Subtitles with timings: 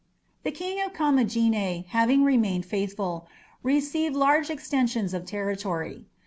[0.41, 3.27] The king of Commagene, having remained faithful,
[3.61, 6.05] received large extensions of territory.